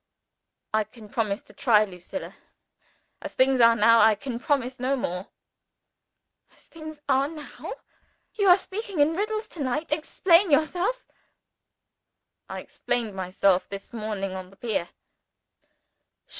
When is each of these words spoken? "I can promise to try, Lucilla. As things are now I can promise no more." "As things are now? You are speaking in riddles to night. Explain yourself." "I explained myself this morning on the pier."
"I 0.73 0.83
can 0.83 1.09
promise 1.09 1.43
to 1.43 1.53
try, 1.53 1.85
Lucilla. 1.85 2.35
As 3.21 3.35
things 3.35 3.59
are 3.61 3.75
now 3.75 3.99
I 3.99 4.15
can 4.15 4.39
promise 4.39 4.79
no 4.79 4.95
more." 4.97 5.27
"As 6.49 6.65
things 6.65 6.99
are 7.07 7.27
now? 7.27 7.73
You 8.33 8.47
are 8.47 8.57
speaking 8.57 8.99
in 8.99 9.13
riddles 9.15 9.47
to 9.49 9.63
night. 9.63 9.91
Explain 9.91 10.49
yourself." 10.49 11.05
"I 12.49 12.61
explained 12.61 13.13
myself 13.15 13.69
this 13.69 13.93
morning 13.93 14.33
on 14.33 14.49
the 14.49 14.55
pier." 14.55 14.89